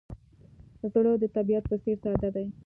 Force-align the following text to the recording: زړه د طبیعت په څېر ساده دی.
زړه 0.91 1.11
د 1.21 1.23
طبیعت 1.35 1.63
په 1.69 1.75
څېر 1.83 1.97
ساده 2.03 2.29
دی. 2.35 2.47